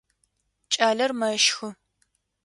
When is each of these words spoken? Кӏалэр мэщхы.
Кӏалэр 0.71 1.11
мэщхы. 1.19 1.69